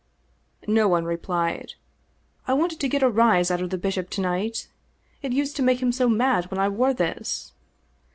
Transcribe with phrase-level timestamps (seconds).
[0.65, 1.75] No one replied.
[2.47, 4.67] "I wanted to get a rise out of the bishop to night.
[5.21, 7.53] It used to make him so mad when I wore this."